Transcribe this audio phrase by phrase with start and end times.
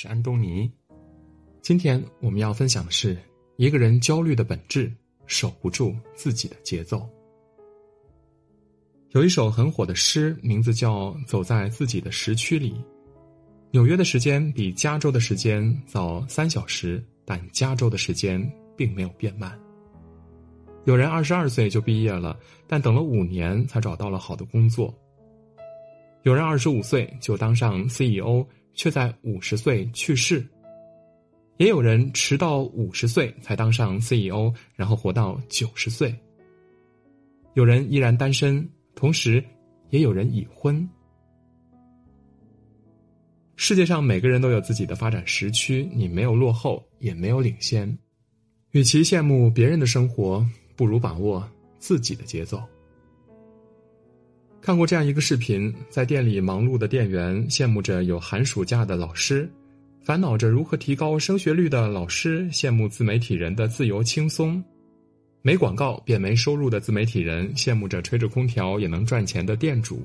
[0.00, 0.70] 是安东尼。
[1.60, 3.18] 今天我们要分享的是
[3.56, 4.92] 一个人焦虑的本质：
[5.26, 7.04] 守不住自己的节奏。
[9.10, 12.74] 有一首很火的诗，名字叫《走在自己的时区里》。
[13.72, 18.40] 纽约的时间比加州的时间早三小时，但加州的时间
[18.76, 19.60] 并没有变慢。
[20.84, 22.38] 有人二十二岁就毕业了，
[22.68, 24.96] 但等了五年才找到了好的工作。
[26.22, 28.46] 有人二十五岁就当上 CEO，
[28.78, 30.40] 却在五十岁去世；
[31.58, 36.14] 也有人迟到五十岁才当上 CEO，然后活到九十岁。
[37.54, 38.66] 有人依然单身。
[38.94, 39.44] 同时，
[39.90, 40.88] 也有人已婚。
[43.54, 47.96] 世界上每个人都有自己的发展时区，你没有落后，也没有领先。
[48.72, 52.60] 与其羡慕别人的生活，不如把握自己的节奏。
[54.60, 59.48] 看过这样一个视频，在店里忙碌的店员羡慕着有寒暑假的老师，
[60.04, 64.62] 烦恼着如何提高升学率的老师羡慕自媒体人的自由轻松。
[65.40, 70.02] 没广告便没收入的自媒体人羡慕着吹着空调也能赚钱的店主，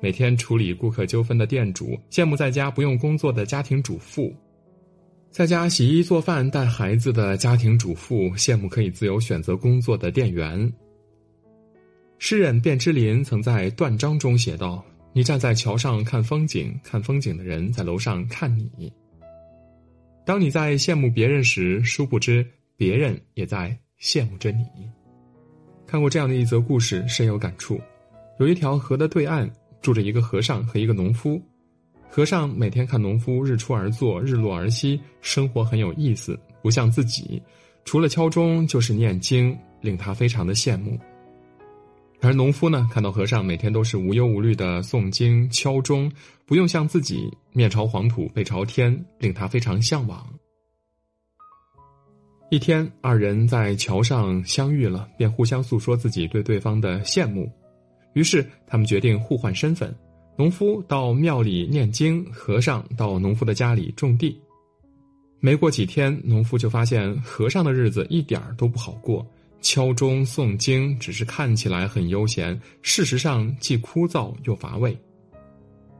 [0.00, 4.32] 每天处理顾客纠纷的店主羡慕在家不用工作的家庭主妇，
[5.30, 10.72] 在家洗衣做饭带孩子的家庭主妇羡慕可以自由选择工作的店员。
[12.26, 18.90] 诗人卞之琳曾在断章中写道：“你站在桥上看风景，看风景的人在楼上看你。
[20.24, 22.42] 当你在羡慕别人时，殊不知
[22.78, 24.64] 别人也在。”羡慕着你。
[25.86, 27.78] 看过这样的一则故事，深有感触。
[28.40, 29.46] 有一条河的对岸
[29.82, 31.38] 住着一个和尚和一个农夫。
[32.08, 37.42] 和尚每天看农夫日出而作，日落而息，生活很有意思，不像自己，
[37.84, 40.98] 除了敲钟就是念经，令他非常的羡慕。
[42.24, 46.10] 而农夫呢，看到和尚每天都是无忧无虑的诵经敲钟，
[46.46, 50.26] 不用像自己面朝黄土背朝天，令他非常向往。
[52.50, 57.46] 一天，二人在桥上相遇了，便互相诉说自己对对方的羡慕。
[58.14, 59.94] 于是，他们决定互换身份：
[60.34, 64.40] 农夫到庙里念经，和尚到农夫的家里种地。
[65.40, 69.26] 没过几天，农夫就发现和尚的日子一点都不好过，
[69.64, 74.94] 敲钟诵经只是看起来很悠闲，事实上既枯燥又乏味。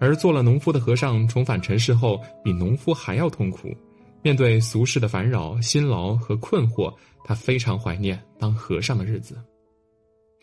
[0.00, 3.72] 而做了农夫的和尚重返尘世后，比农夫还要痛苦。
[4.20, 6.92] 面对俗世的烦扰、辛劳和困惑，
[7.24, 9.40] 他非常怀念当和尚的日子。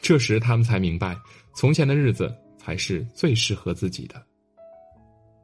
[0.02, 1.14] 这时，他们才明白，
[1.54, 4.16] 从前的日子才是最适合自己的。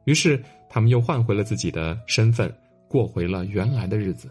[0.06, 2.50] 于是，他们又换回了自己的身份，
[2.88, 4.30] 过回了原来的日子。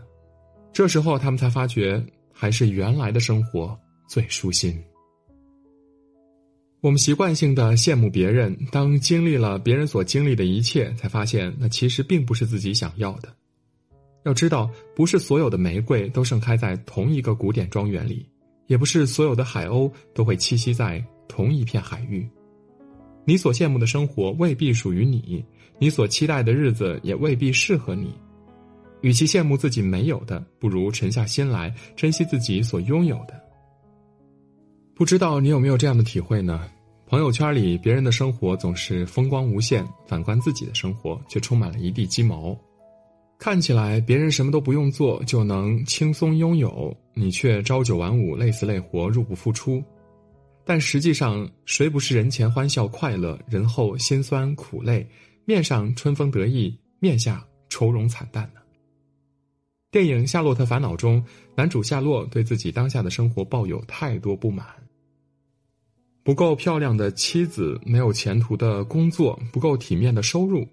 [0.74, 2.04] 这时候，他们才发觉，
[2.38, 3.80] 还是原来的生活
[4.10, 4.78] 最舒心。
[6.82, 13.34] 我们习惯性的羡慕别人，当经历了别人所经历的一切，才发现那其实并不是自己想要的。
[14.26, 18.28] 要知道，不是所有的玫瑰都盛开在同一个古典庄园里，
[18.68, 22.28] 也不是所有的海鸥都会栖息在同一片海域。
[23.24, 25.44] 你所羡慕的生活未必属于你，
[25.80, 28.14] 你所期待的日子也未必适合你。
[29.02, 33.40] 与其羡慕自己没有的，不如沉下心来珍惜自己所拥有的。
[34.96, 36.70] 不知道你有没有这样的体会呢？
[37.08, 42.58] 朋友圈里别人的生活总是风光无限，反观自己的生活却充满了一地鸡毛。
[43.38, 49.84] 看起来别人什么都不用做就能轻松拥有，你却朝九晚五、累死累活、入不敷出。
[50.64, 55.08] 但实际上，谁不是人前欢笑快乐，人后心酸苦累？
[55.46, 58.62] 面上春风得意，面下愁容惨淡呢？
[59.96, 61.24] 电影《夏洛特烦恼》中，
[61.56, 64.68] 男主夏洛对自己当下的生活抱有太多不满：
[66.22, 70.68] 不够漂亮的妻子，没有前途的工作，不够体面的收入。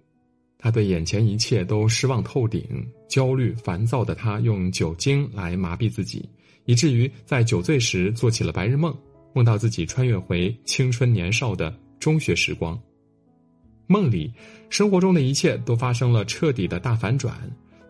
[0.59, 2.65] 他对眼前一切都失望透顶，
[3.09, 6.28] 焦虑烦躁的他用酒精来麻痹自己，
[6.65, 8.93] 以至于在酒醉时做起了白日梦，
[9.34, 12.77] 梦到自己穿越回青春年少的中学时光。
[13.86, 14.33] 梦里，
[14.68, 17.39] 生活中的一切都发生了彻底的大反转，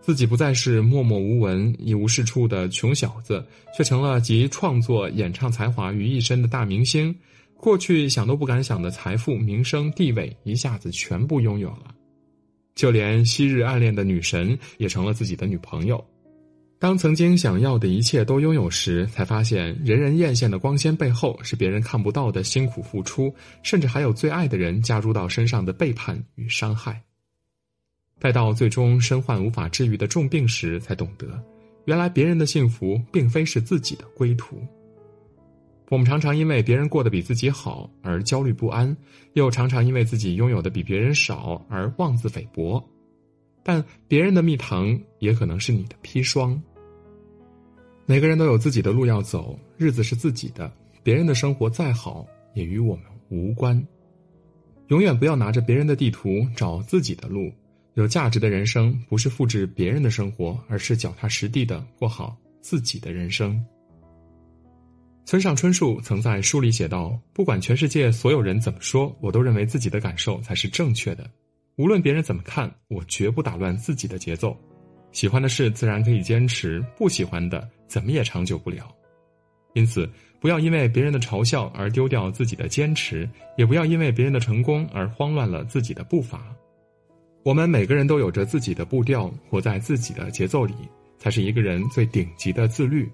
[0.02, 3.43] 自己不再是默默无闻、一无是处的穷小子，
[3.75, 7.14] 却成了集创作、演唱才华于一身的大明星。
[7.56, 11.94] 过去想都不敢想的财富、名声、地位，一下子全部拥有了。
[12.75, 16.04] 就连昔日暗恋的女神也成了自己的女朋友。
[16.81, 23.32] 当曾经想要的一切都拥有时，才发现人人艳羡的光鲜背后是别人看不到的辛苦付出，
[23.62, 27.00] 甚至还有最爱的人加入到身上的背叛与伤害。
[28.22, 31.26] 待到最终身患无法治愈的重病时，才懂得，
[31.86, 34.62] 原来别人的幸福并非是自己的归途。
[35.90, 38.96] 我们常常因为别人过得比自己好而焦虑不安，
[39.32, 42.80] 又常常因为自己拥有的比别人少而妄自菲薄。
[43.64, 46.62] 但别人的蜜糖也可能是你的砒霜。
[48.06, 50.72] 每个人都有自己的路要走，日子是自己的，
[51.02, 53.84] 别人的生活再好也与我们无关。
[54.86, 57.52] 永远不要拿着别人的地图找自己的路。
[57.94, 63.62] 有价值的人生不是复制别人的生活，而是脚踏实地的过好自己的人生。
[65.24, 71.30] 村上春树曾在书里写道：“不管全世界所有人怎么说，我都认为自己的感受才是正确的。
[71.76, 74.56] 无论别人怎么看，我绝不打乱自己的节奏。
[75.12, 78.90] 喜欢的事自然可以坚持，不喜欢的怎么也长久不了。
[79.74, 80.08] 因此，
[80.40, 86.44] 不要因为别人的嘲笑而丢掉自己的坚持，也不要因为别人的成功而慌乱了自己的步伐。”
[87.44, 90.74] 我们每个人都有着自己的步调，活在自己的节奏里，
[91.18, 93.10] 才是一个人最顶级的自律。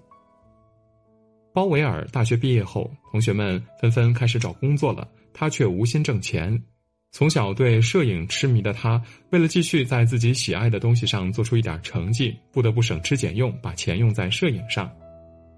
[1.54, 6.62] 包维尔大学毕业后，同学们纷纷开始找工作了，他却无心挣钱。
[7.10, 14.90] 从小对摄影痴迷的他，为了继续在自己喜爱的东西上做出一点成绩，不得不省吃俭用，把钱用在摄影上。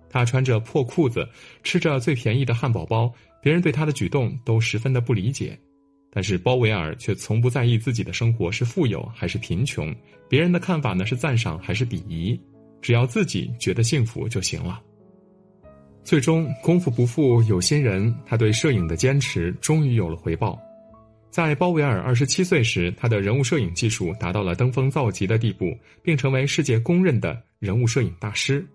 [0.09, 1.29] 他穿着破裤子，
[1.65, 3.13] 吃着最便宜的汉堡包，
[3.43, 5.59] 别人对他的举动都十分的不理解。
[6.13, 9.95] 但是包维尔却从不在意自己的生活是富有还是贫穷，
[10.29, 12.39] 别人的看法呢是赞赏还是鄙夷，
[12.83, 14.81] 只要自己觉得幸福就行了。
[16.03, 20.59] 最终功夫不负有心人，他对摄影的坚持终于有了回报。
[21.31, 28.67] 在包维尔二十七岁时，他的人物摄影技术达到了登峰造极的地步，并成为世界公认的人物摄影大师。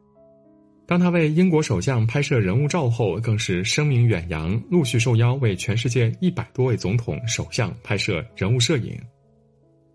[0.87, 8.95] 当他为英国首相拍摄人物照后，更是声名远扬，陆续受邀为全世界一百多位总统、首相拍摄人物摄影。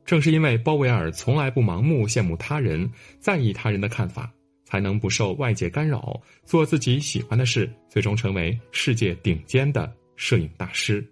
[0.04, 2.90] 正是因为鲍威尔从来不盲目羡慕他人，
[3.20, 4.28] 在意他人的看法，
[4.64, 11.06] 才能不受外界干扰，做自己喜欢的事，最终成为世界顶尖的摄影大师。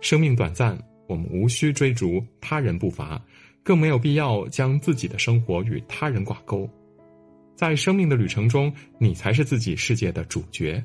[0.00, 3.20] 生命短暂，我们无需追逐他人步伐，
[3.64, 6.70] 更没有必要将自己的生活与他人挂钩。
[7.58, 10.80] 在生命的旅程中，你才是自己世界的主角。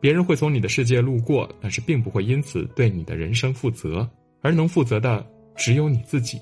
[0.00, 4.08] 别人会从你的世界路过，但是并不会因此对你的人生负责，
[4.40, 5.26] 而能负责的
[5.56, 6.38] 只有你自己。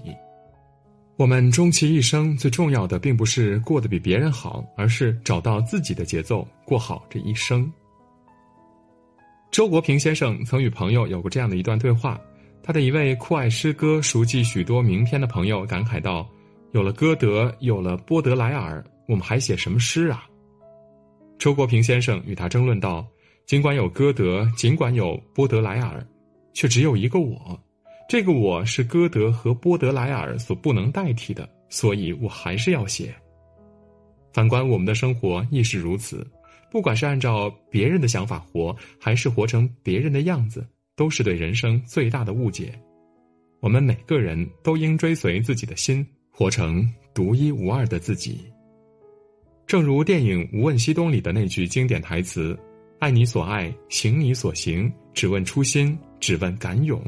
[1.16, 7.72] 我们终其一生，最重要的并不是过得比别人好，而是找到自己的节奏，过好这一生。
[9.50, 12.20] 周国平先生曾与朋友有过这样的一段对话，
[12.62, 16.28] 他的一位酷爱诗歌、熟记许多名篇的朋友感慨道
[16.72, 20.26] ：“有了歌德，有了波德莱尔。”我们还写什么诗啊？
[21.38, 23.06] 周国平先生与他争论道
[23.46, 26.06] ：“尽管有歌德，尽管有波德莱尔，
[26.52, 27.60] 却只有一个我。
[28.08, 33.12] 这个我是歌德和波德莱尔所不能代替的，所以我还是要写。
[34.32, 36.26] 反观我们的生活亦是如此，
[36.70, 42.72] 不管是按照别人的想法活，还是活成别人的样子，都是对人生最大的误解。
[43.60, 48.40] 我们每个人都应追随自己的心，活成独一无二的自己。”
[49.66, 52.58] 正如电影《无问西东》里的那句经典台词
[53.00, 57.00] ：“爱你所爱，行你所行，只问初心，只问敢勇，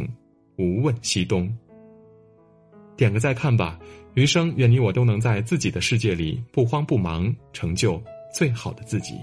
[0.56, 1.52] 无问西东。”
[2.96, 3.78] 点个再看吧，
[4.14, 8.00] 余生愿你我都能在自己的世界里不慌不忙，成就
[8.32, 9.14] 最好的自己。